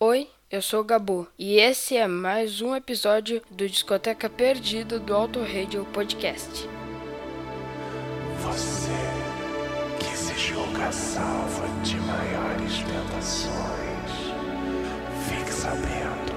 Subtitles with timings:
[0.00, 5.12] Oi, eu sou o Gabu e esse é mais um episódio do Discoteca Perdida do
[5.12, 6.68] Auto Radio Podcast.
[8.40, 8.92] Você
[9.98, 13.50] que se julga salvo de maiores tentações,
[15.28, 16.32] fique sabendo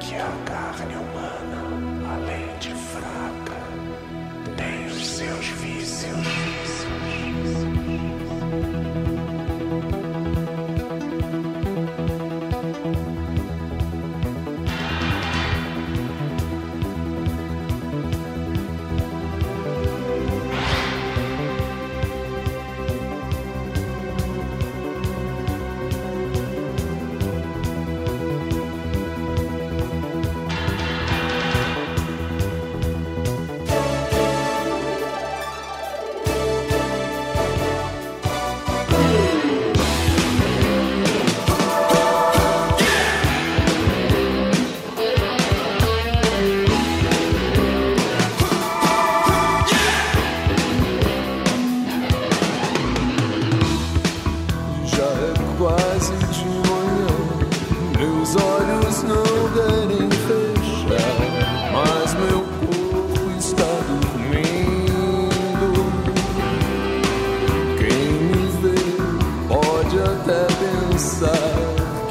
[0.00, 6.43] que a carne humana, além de fraca, tem os seus vícios.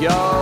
[0.04, 0.33] y'all.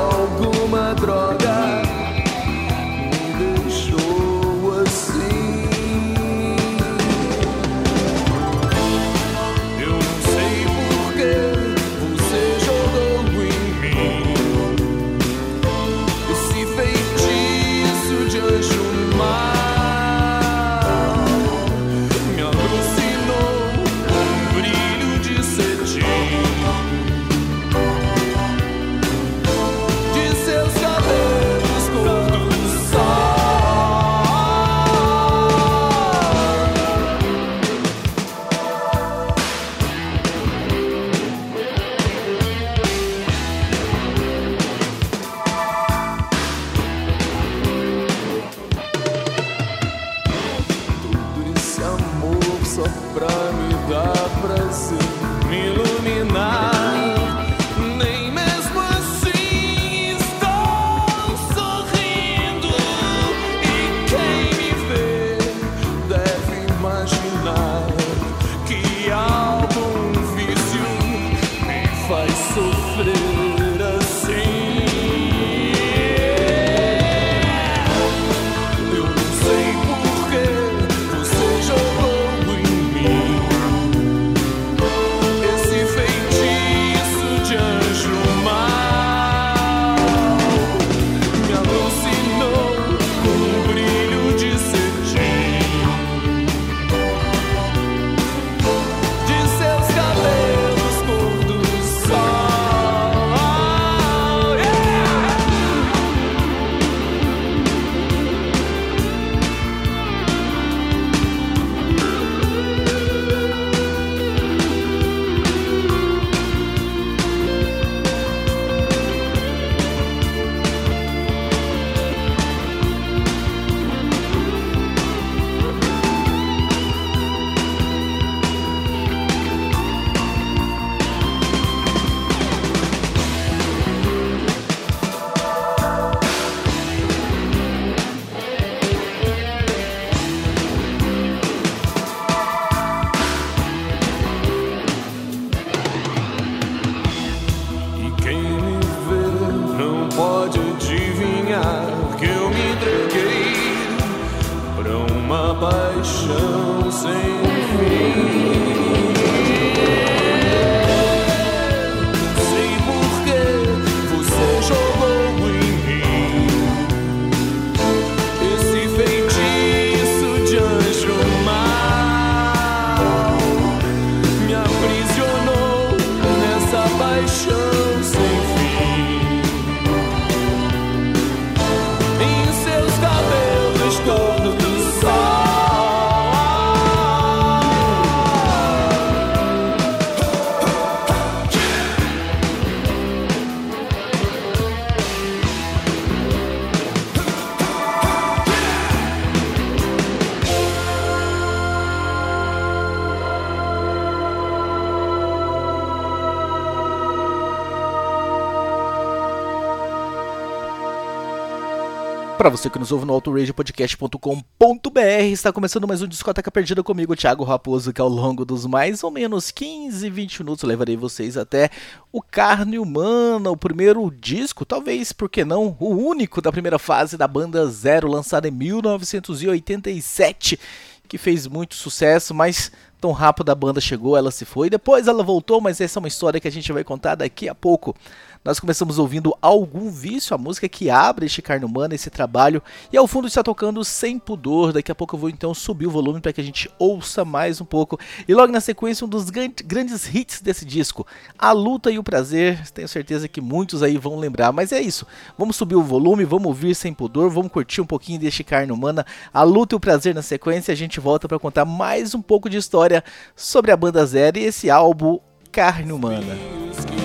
[212.42, 215.00] Para você que nos ouve no autoradiopodcast.com.br,
[215.32, 219.12] está começando mais um Discoteca Perdida comigo, Thiago Raposo, que ao longo dos mais ou
[219.12, 221.70] menos 15, 20 minutos levarei vocês até
[222.12, 227.16] o Carne Humana, o primeiro disco, talvez, por que não, o único da primeira fase
[227.16, 230.60] da banda Zero, lançado em 1987,
[231.08, 235.24] que fez muito sucesso, mas tão rápido a banda chegou, ela se foi, depois ela
[235.24, 237.96] voltou, mas essa é uma história que a gente vai contar daqui a pouco.
[238.44, 242.60] Nós começamos ouvindo Algum Vício, a música que abre este carne humana, esse trabalho,
[242.92, 244.74] e ao fundo está tocando Sem Pudor.
[244.74, 247.62] Daqui a pouco eu vou então subir o volume para que a gente ouça mais
[247.62, 248.00] um pouco.
[248.28, 251.06] E logo na sequência, um dos grandes hits desse disco,
[251.38, 252.68] A Luta e o Prazer.
[252.72, 255.06] Tenho certeza que muitos aí vão lembrar, mas é isso.
[255.38, 259.06] Vamos subir o volume, vamos ouvir Sem Pudor, vamos curtir um pouquinho deste carne humana,
[259.32, 260.72] A Luta e o Prazer na sequência.
[260.72, 263.04] A gente volta para contar mais um pouco de história
[263.36, 265.20] sobre a banda Zero e esse álbum
[265.52, 267.01] Carne Humana.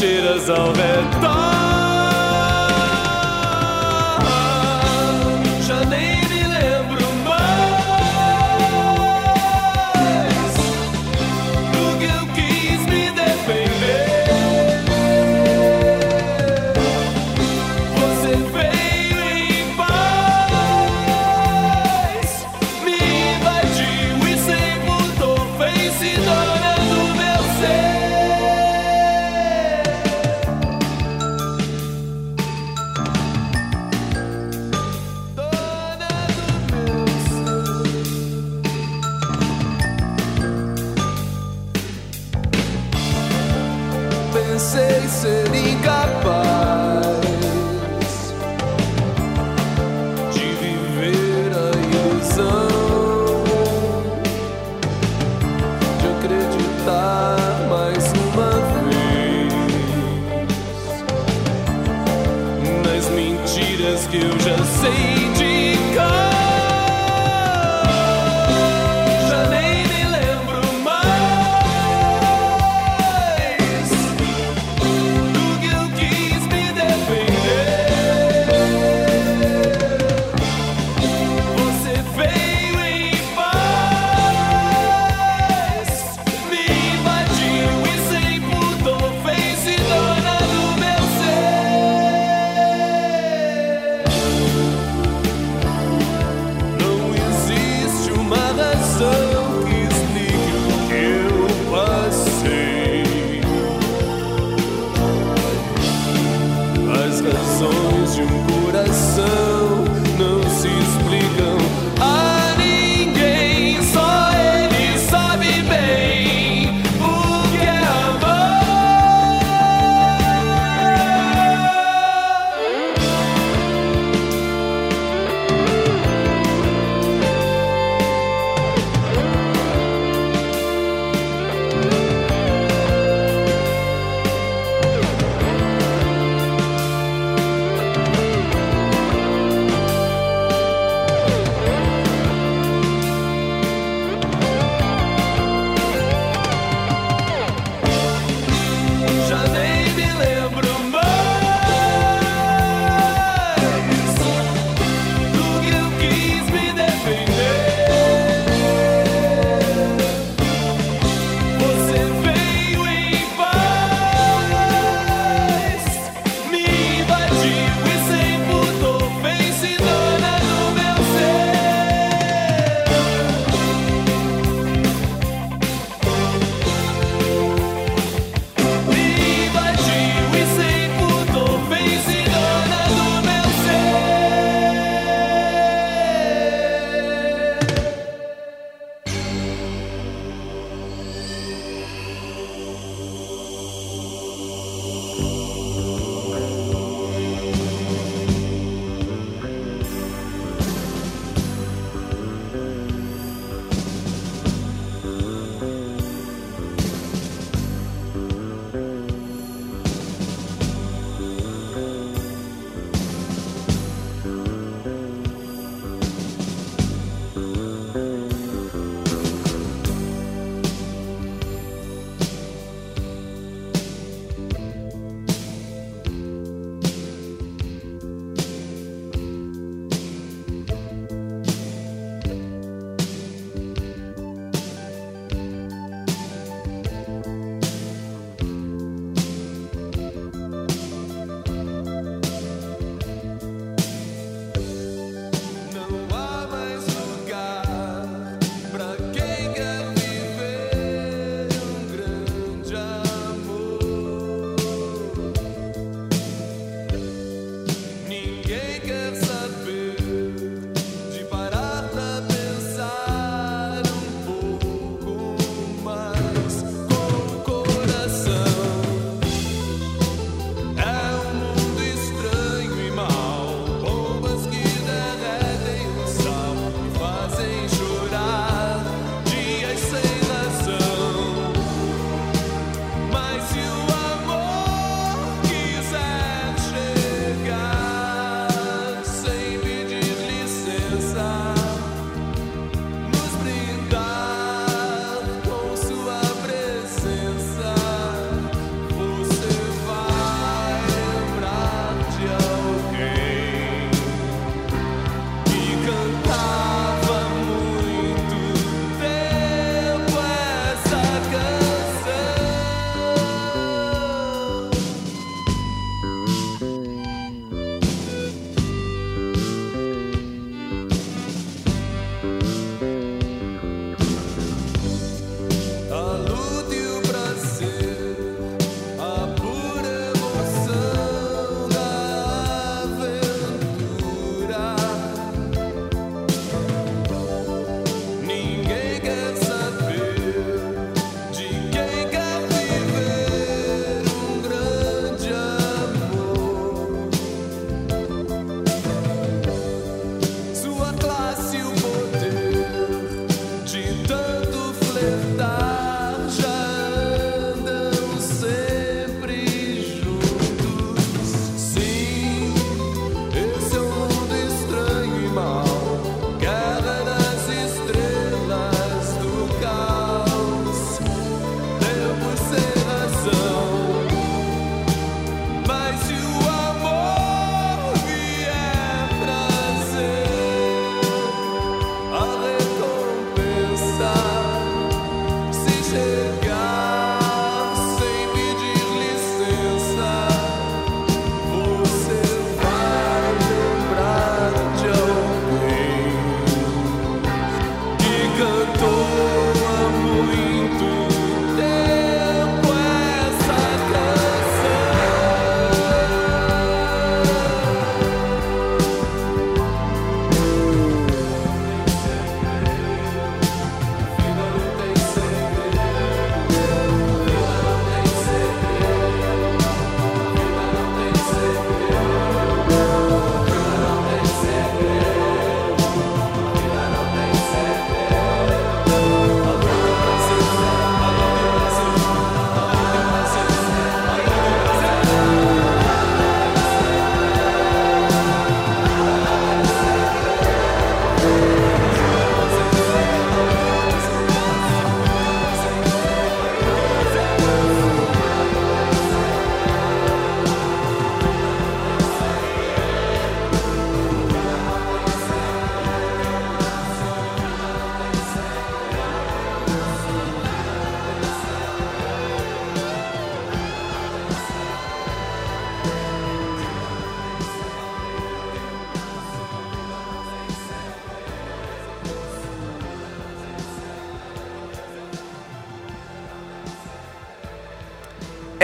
[0.00, 0.54] šira za
[1.22, 1.39] to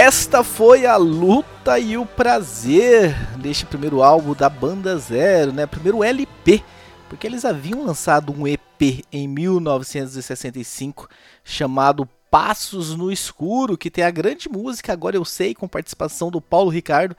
[0.07, 5.67] Esta foi a luta e o prazer deste primeiro álbum da Banda Zero, né?
[5.67, 6.63] Primeiro LP,
[7.09, 11.09] porque eles haviam lançado um EP em 1965
[11.43, 16.41] chamado Passos no Escuro, que tem a grande música Agora Eu Sei, com participação do
[16.41, 17.17] Paulo Ricardo,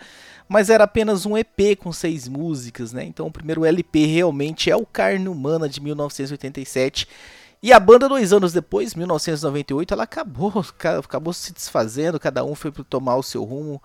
[0.47, 3.03] mas era apenas um EP com seis músicas, né?
[3.03, 7.05] Então o primeiro LP realmente é o Carne Humana de 1987
[7.61, 10.53] e a banda, dois anos depois, 1998, ela acabou,
[11.03, 13.81] acabou se desfazendo, cada um foi tomar o seu rumo,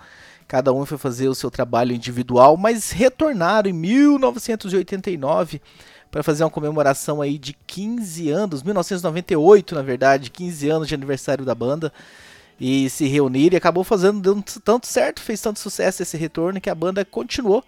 [0.46, 5.62] cada um foi fazer o seu trabalho individual, mas retornaram em 1989
[6.10, 11.44] para fazer uma comemoração aí de 15 anos, 1998 na verdade, 15 anos de aniversário
[11.44, 11.90] da banda,
[12.60, 16.68] e se reunir e acabou fazendo dando tanto certo, fez tanto sucesso esse retorno que
[16.68, 17.64] a banda continuou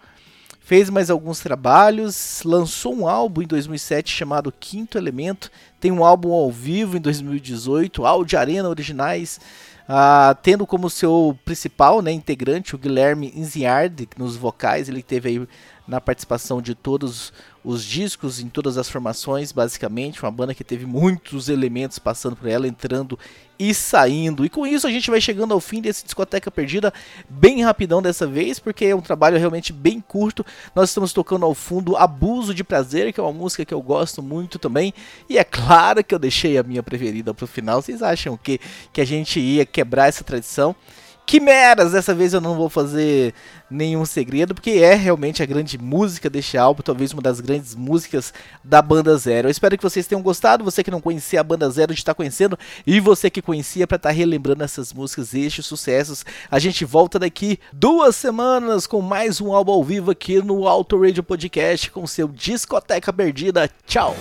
[0.65, 6.33] Fez mais alguns trabalhos, lançou um álbum em 2007 chamado Quinto Elemento, tem um álbum
[6.33, 9.39] ao vivo em 2018, Áudio Arena Originais,
[9.87, 15.49] uh, tendo como seu principal né, integrante o Guilherme Inziard nos vocais, ele teve aí
[15.87, 17.31] na participação de todos
[17.63, 22.49] os discos em todas as formações, basicamente, uma banda que teve muitos elementos passando por
[22.49, 23.19] ela, entrando
[23.59, 24.45] e saindo.
[24.45, 26.93] E com isso a gente vai chegando ao fim desse discoteca perdida,
[27.29, 30.45] bem rapidão dessa vez, porque é um trabalho realmente bem curto.
[30.75, 34.23] Nós estamos tocando ao fundo Abuso de Prazer, que é uma música que eu gosto
[34.23, 34.93] muito também,
[35.29, 37.81] e é claro que eu deixei a minha preferida para o final.
[37.81, 38.61] Vocês acham que
[38.93, 40.75] que a gente ia quebrar essa tradição?
[41.27, 43.33] Quimeras, dessa vez eu não vou fazer
[43.71, 48.33] nenhum segredo, porque é realmente a grande música deste álbum, talvez uma das grandes músicas
[48.63, 49.49] da Banda Zero.
[49.49, 52.15] Eu espero que vocês tenham gostado, você que não conhecia a Banda Zero de estar
[52.15, 56.27] conhecendo, e você que conhecia para estar tá relembrando essas músicas, estes sucessos.
[56.51, 61.01] A gente volta daqui duas semanas com mais um álbum ao vivo aqui no Auto
[61.01, 63.71] Radio Podcast com seu Discoteca Perdida.
[63.87, 64.15] Tchau!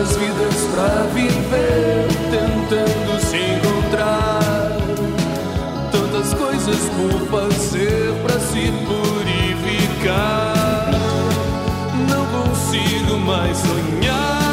[0.00, 4.72] tantas vidas para viver, tentando se encontrar,
[5.92, 10.54] tantas coisas por fazer para se purificar.
[12.08, 14.49] Não consigo mais sonhar.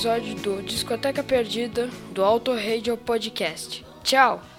[0.00, 3.84] episódio do Discoteca Perdida do Auto Radio Podcast.
[4.02, 4.40] Tchau!